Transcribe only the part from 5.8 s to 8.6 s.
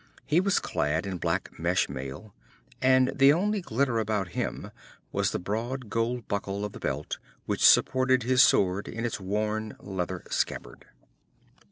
gold buckle of the belt which supported his